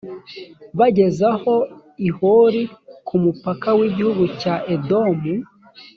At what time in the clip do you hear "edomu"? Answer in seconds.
4.75-5.33